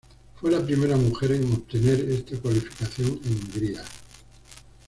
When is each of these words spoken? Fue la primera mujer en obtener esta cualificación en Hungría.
Fue 0.35 0.49
la 0.49 0.65
primera 0.65 0.97
mujer 0.97 1.33
en 1.33 1.43
obtener 1.53 2.09
esta 2.09 2.35
cualificación 2.39 3.19
en 3.23 3.33
Hungría. 3.33 3.83